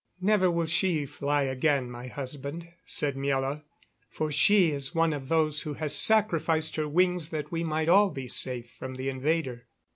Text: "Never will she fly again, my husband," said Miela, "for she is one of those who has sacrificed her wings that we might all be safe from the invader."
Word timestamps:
"Never 0.19 0.49
will 0.49 0.65
she 0.65 1.05
fly 1.05 1.43
again, 1.43 1.91
my 1.91 2.07
husband," 2.07 2.67
said 2.87 3.15
Miela, 3.15 3.61
"for 4.09 4.31
she 4.31 4.71
is 4.71 4.95
one 4.95 5.13
of 5.13 5.29
those 5.29 5.61
who 5.61 5.75
has 5.75 5.93
sacrificed 5.95 6.75
her 6.75 6.89
wings 6.89 7.29
that 7.29 7.51
we 7.51 7.63
might 7.63 7.87
all 7.87 8.09
be 8.09 8.27
safe 8.27 8.71
from 8.71 8.95
the 8.95 9.09
invader." 9.09 9.67